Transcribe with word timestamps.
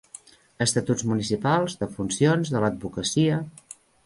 Estatuts 0.65 1.05
municipals, 1.11 1.75
de 1.83 1.91
funcions, 1.99 2.53
de 2.57 2.63
l'advocacia. 2.65 3.39